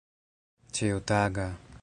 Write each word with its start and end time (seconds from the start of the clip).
ĉiutaga 0.79 1.47